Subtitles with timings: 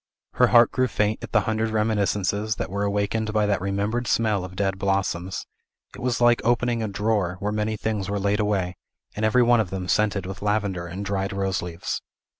[0.33, 4.43] Her heart grew faint at the hundred reminiscences that were awakened by that remembered smell
[4.43, 5.45] of dead blossoms;
[5.93, 8.77] it was like opening a drawer, where many things were laid away,
[9.15, 12.01] and every one of them scented with lavender and dried rose leaves.